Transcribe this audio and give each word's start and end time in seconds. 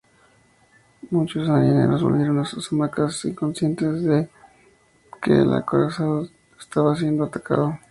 Muchos 1.11 1.47
marineros 1.47 2.01
volvieron 2.01 2.39
a 2.39 2.45
sus 2.45 2.73
hamacas, 2.73 3.23
inconscientes 3.25 4.01
de 4.01 4.29
que 5.21 5.31
el 5.41 5.53
acorazado 5.53 6.27
estaba 6.59 6.95
siendo 6.95 7.25
atacado. 7.25 7.77